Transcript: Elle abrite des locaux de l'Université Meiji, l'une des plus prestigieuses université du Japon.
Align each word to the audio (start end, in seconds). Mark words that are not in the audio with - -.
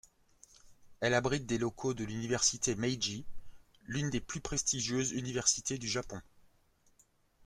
Elle 1.01 1.13
abrite 1.13 1.45
des 1.45 1.59
locaux 1.59 1.93
de 1.93 2.03
l'Université 2.03 2.73
Meiji, 2.73 3.23
l'une 3.85 4.09
des 4.09 4.19
plus 4.19 4.41
prestigieuses 4.41 5.11
université 5.11 5.77
du 5.77 5.87
Japon. 5.87 6.19